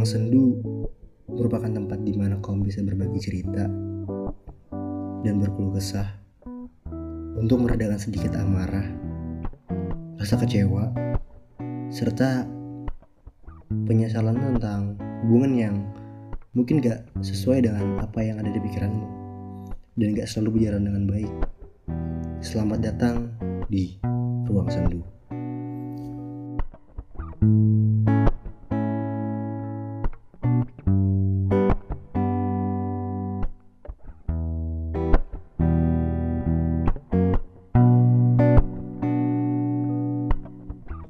[0.00, 0.56] Ruang sendu
[1.28, 3.68] merupakan tempat di mana kaum bisa berbagi cerita
[5.20, 6.08] dan berkeluh kesah
[7.36, 8.88] untuk meredakan sedikit amarah,
[10.16, 10.88] rasa kecewa,
[11.92, 12.48] serta
[13.68, 14.96] penyesalan tentang
[15.28, 15.76] hubungan yang
[16.56, 19.04] mungkin gak sesuai dengan apa yang ada di pikiranmu
[20.00, 21.32] dan gak selalu berjalan dengan baik.
[22.40, 23.36] Selamat datang
[23.68, 24.00] di
[24.48, 25.19] Ruang Sendu.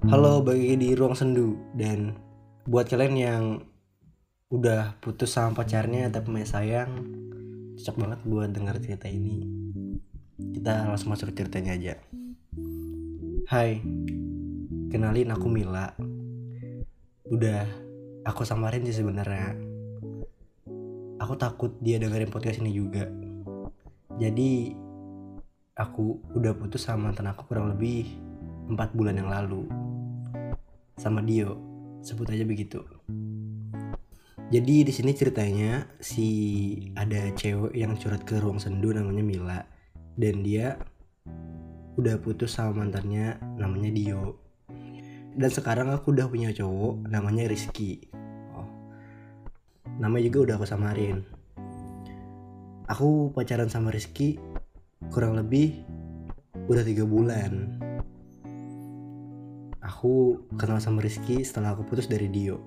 [0.08, 1.60] Halo bagi di ruang sendu.
[1.76, 2.16] Dan
[2.64, 3.60] buat kalian yang
[4.48, 6.90] udah putus sama pacarnya tapi masih sayang
[7.76, 9.44] cocok banget buat dengar cerita ini.
[10.56, 11.94] Kita langsung masuk ke ceritanya aja.
[13.44, 13.84] Hai
[14.88, 15.92] kenalin aku Mila.
[17.28, 17.68] Udah
[18.24, 19.52] aku samarin sih sebenarnya.
[21.20, 23.04] Aku takut dia dengerin podcast ini juga.
[24.16, 24.72] Jadi
[25.76, 28.08] aku udah putus sama mantan aku kurang lebih
[28.72, 29.89] empat bulan yang lalu
[31.00, 31.56] sama Dio.
[32.04, 32.84] Sebut aja begitu.
[34.52, 36.28] Jadi di sini ceritanya si
[36.92, 39.60] ada cewek yang curhat ke ruang sendu namanya Mila.
[40.20, 40.76] Dan dia
[41.96, 44.36] udah putus sama mantannya namanya Dio.
[45.32, 48.04] Dan sekarang aku udah punya cowok namanya Rizky.
[48.52, 48.68] Oh.
[49.96, 51.24] namanya juga udah aku samarin.
[52.90, 54.36] Aku pacaran sama Rizky
[55.08, 55.80] kurang lebih
[56.68, 57.80] udah tiga bulan
[59.80, 62.60] aku kenal sama Rizky setelah aku putus dari Dio.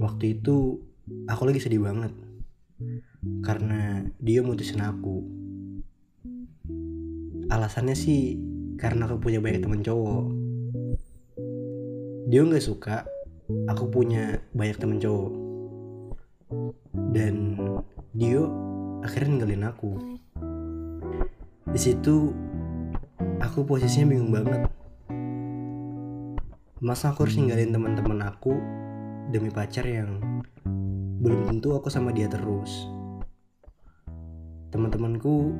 [0.00, 0.80] Waktu itu
[1.28, 2.12] aku lagi sedih banget
[3.44, 5.20] karena Dio mutusin aku.
[7.52, 8.40] Alasannya sih
[8.80, 10.24] karena aku punya banyak teman cowok.
[12.26, 13.04] Dio nggak suka
[13.68, 15.32] aku punya banyak teman cowok.
[17.12, 17.60] Dan
[18.16, 18.48] Dio
[19.04, 19.92] akhirnya ninggalin aku.
[21.68, 22.32] Di situ
[23.44, 24.64] aku posisinya bingung banget
[26.76, 28.52] masa aku harus ninggalin teman-teman aku
[29.32, 30.20] demi pacar yang
[31.24, 32.84] belum tentu aku sama dia terus?
[34.68, 35.56] Teman-temanku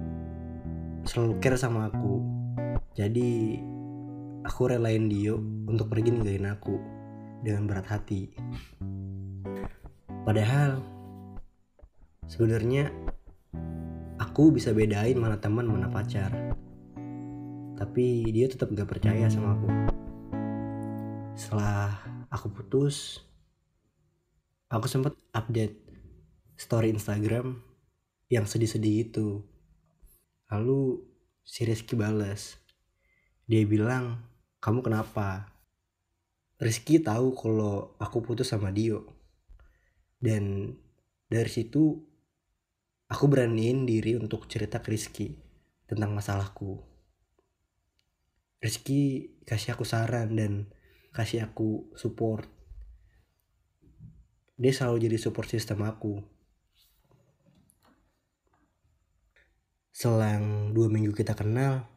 [1.09, 2.21] selalu care sama aku.
[2.93, 3.57] Jadi
[4.45, 5.33] aku relain dia
[5.65, 6.77] untuk pergi ninggalin aku
[7.41, 8.37] dengan berat hati.
[10.29, 10.85] Padahal
[12.29, 12.93] sebenarnya
[14.21, 16.29] aku bisa bedain mana teman mana pacar.
[17.81, 19.96] Tapi dia tetap gak percaya sama aku
[21.37, 22.01] setelah
[22.33, 23.21] aku putus
[24.73, 25.77] aku sempat update
[26.57, 27.61] story Instagram
[28.33, 29.45] yang sedih-sedih itu
[30.51, 31.05] lalu
[31.47, 32.59] si Rizky balas
[33.47, 34.27] dia bilang
[34.59, 35.55] kamu kenapa?
[36.59, 39.07] Rizky tahu kalau aku putus sama Dio.
[40.19, 40.75] Dan
[41.31, 41.95] dari situ
[43.07, 45.39] aku beraniin diri untuk cerita ke Rizky
[45.87, 46.83] tentang masalahku.
[48.59, 50.67] Rizky kasih aku saran dan
[51.17, 52.45] kasih aku support.
[54.61, 56.21] Dia selalu jadi support sistem aku.
[59.97, 61.89] Selang dua minggu kita kenal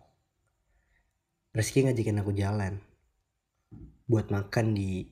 [1.49, 2.79] Rizky ngajakin aku jalan
[4.07, 5.03] buat makan di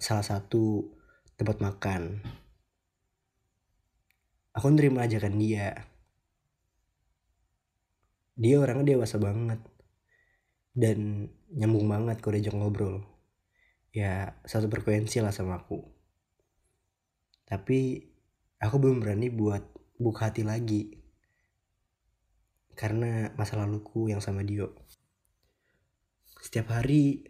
[0.00, 0.90] salah satu
[1.38, 2.24] tempat makan.
[4.56, 5.86] Aku nerima ajakan dia.
[8.34, 9.60] Dia orangnya dewasa banget
[10.78, 13.02] dan nyambung banget kalau diajak ngobrol.
[13.90, 15.82] Ya satu frekuensi lah sama aku.
[17.42, 17.98] Tapi
[18.62, 19.66] aku belum berani buat
[19.98, 20.94] buka hati lagi.
[22.78, 24.86] Karena masa laluku yang sama Dio.
[26.38, 27.26] Setiap hari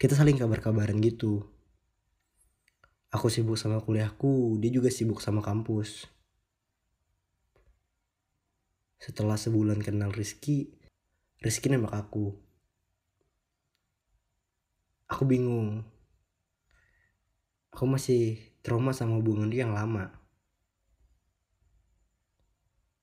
[0.00, 1.44] kita saling kabar-kabaran gitu.
[3.12, 6.08] Aku sibuk sama kuliahku dia juga sibuk sama kampus.
[8.96, 10.72] Setelah sebulan kenal Rizky
[11.44, 12.45] Rizky nembak aku
[15.06, 15.86] aku bingung.
[17.70, 20.10] Aku masih trauma sama hubungan dia yang lama.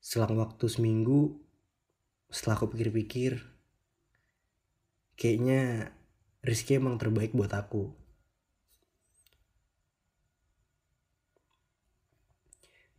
[0.04, 1.40] Selang waktu seminggu
[2.28, 3.40] setelah aku pikir-pikir
[5.16, 5.94] kayaknya
[6.44, 7.96] Rizky emang terbaik buat aku.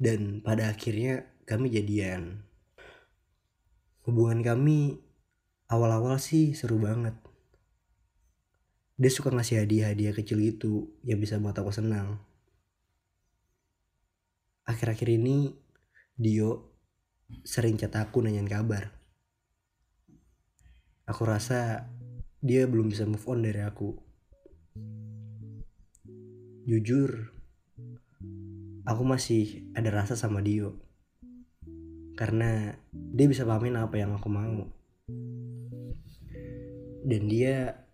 [0.00, 2.48] Dan pada akhirnya kami jadian.
[4.08, 4.96] Hubungan kami
[5.68, 7.12] awal-awal sih seru banget
[8.94, 12.22] dia suka ngasih hadiah-hadiah kecil gitu yang bisa buat aku senang.
[14.64, 15.50] Akhir-akhir ini
[16.14, 16.70] Dio
[17.42, 18.94] sering chat aku nanyain kabar.
[21.10, 21.90] Aku rasa
[22.38, 23.98] dia belum bisa move on dari aku.
[26.64, 27.34] Jujur
[28.86, 30.78] aku masih ada rasa sama Dio.
[32.14, 34.70] Karena dia bisa pahamin apa yang aku mau.
[37.04, 37.84] Dan dia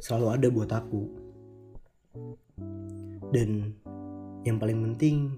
[0.00, 1.02] selalu ada buat aku.
[3.30, 3.76] Dan
[4.42, 5.36] yang paling penting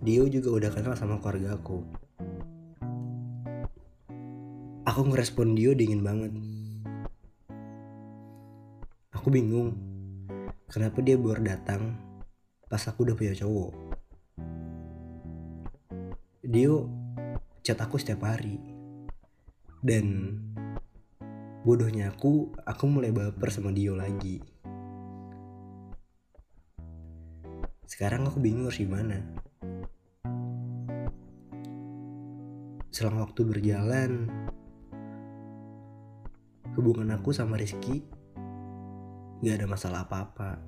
[0.00, 1.84] Dio juga udah kenal sama keluarga aku.
[4.88, 6.32] Aku ngerespon Dio dingin banget.
[9.12, 9.76] Aku bingung
[10.72, 11.96] kenapa dia baru datang
[12.66, 13.72] pas aku udah punya cowok?
[16.46, 16.86] Dio
[17.66, 18.62] chat aku setiap hari.
[19.82, 20.38] Dan
[21.66, 24.38] bodohnya aku aku mulai baper sama Dio lagi.
[27.90, 29.18] Sekarang aku bingung harus gimana.
[32.94, 34.30] Selang waktu berjalan
[36.78, 38.06] hubungan aku sama Rizky
[39.42, 40.62] gak ada masalah apa-apa.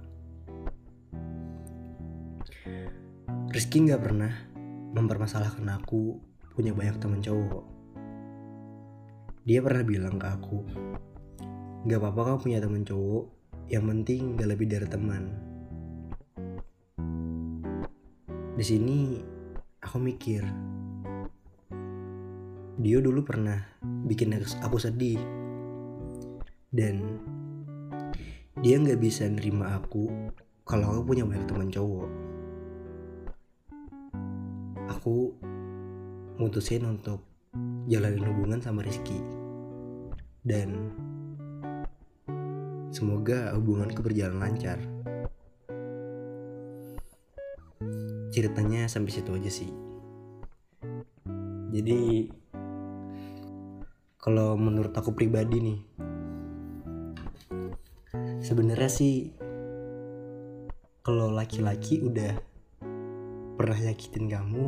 [3.55, 4.35] Rizky gak pernah
[4.99, 6.19] mempermasalahkan aku
[6.59, 7.77] punya banyak teman cowok.
[9.49, 10.61] Dia pernah bilang ke aku,
[11.89, 13.25] gak apa-apa kamu punya teman cowok,
[13.73, 15.33] yang penting gak lebih dari teman.
[18.61, 19.17] Di sini
[19.81, 20.45] aku mikir,
[22.77, 23.56] dia dulu pernah
[24.05, 25.17] bikin aku sedih,
[26.69, 27.17] dan
[28.61, 30.12] dia nggak bisa nerima aku
[30.69, 32.11] kalau aku punya banyak teman cowok
[34.91, 35.33] aku
[36.37, 37.23] mutusin untuk
[37.87, 39.38] jalanin hubungan sama Rizky
[40.49, 40.97] dan
[42.89, 44.81] semoga hubunganku berjalan lancar.
[48.33, 49.69] Ceritanya sampai situ aja sih.
[51.69, 52.33] Jadi
[54.17, 55.81] kalau menurut aku pribadi nih
[58.41, 59.37] sebenarnya sih
[61.05, 62.37] kalau laki-laki udah
[63.61, 64.67] pernah nyakitin kamu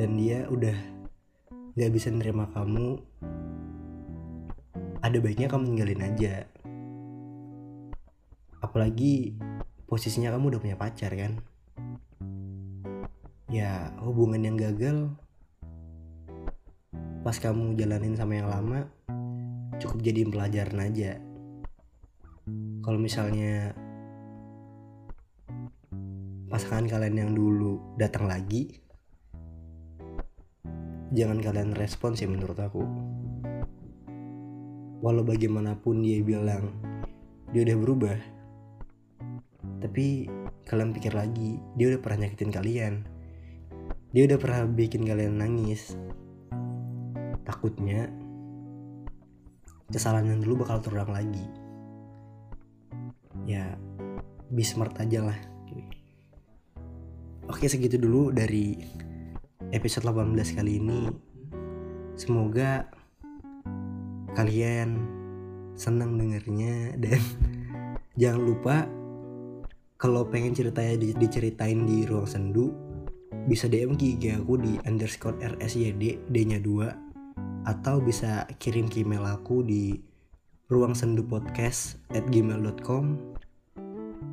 [0.00, 0.76] dan dia udah
[1.76, 3.00] gak bisa nerima kamu
[5.00, 6.44] ada baiknya kamu tinggalin aja.
[8.60, 9.32] Apalagi
[9.88, 11.40] posisinya kamu udah punya pacar kan?
[13.48, 15.10] Ya hubungan yang gagal
[17.20, 18.88] pas kamu jalanin sama yang lama
[19.80, 21.16] cukup jadi pelajaran aja.
[22.84, 23.72] Kalau misalnya
[26.52, 28.82] pasangan kalian yang dulu datang lagi
[31.14, 32.82] jangan kalian respon sih menurut aku
[35.00, 36.72] walau bagaimanapun dia bilang
[37.50, 38.18] dia udah berubah
[39.80, 40.28] tapi
[40.68, 42.94] kalian pikir lagi dia udah pernah nyakitin kalian.
[44.10, 45.94] Dia udah pernah bikin kalian nangis.
[47.46, 48.10] Takutnya
[49.90, 51.46] kesalahan yang dulu bakal terulang lagi.
[53.46, 53.78] Ya
[54.50, 55.38] be smart aja lah.
[57.50, 58.78] Oke segitu dulu dari
[59.70, 61.10] episode 18 kali ini.
[62.18, 62.86] Semoga
[64.34, 65.00] kalian
[65.74, 67.20] senang dengernya dan
[68.20, 68.76] jangan lupa
[70.00, 72.72] kalau pengen ceritanya di, diceritain di ruang sendu
[73.48, 79.04] bisa DM ke IG aku di underscore rsyd d nya 2 atau bisa kirim ke
[79.04, 80.00] email aku di
[80.70, 83.18] ruang sendu podcast at gmail.com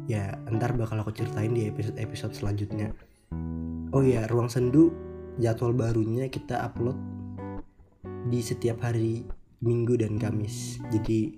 [0.07, 2.95] ya ntar bakal aku ceritain di episode-episode selanjutnya.
[3.91, 4.95] Oh ya ruang sendu
[5.41, 6.95] jadwal barunya kita upload
[8.27, 9.27] di setiap hari
[9.61, 10.81] minggu dan kamis.
[10.89, 11.37] Jadi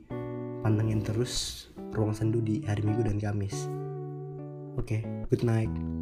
[0.64, 3.68] pantengin terus ruang sendu di hari minggu dan kamis.
[4.80, 5.99] Oke okay, good night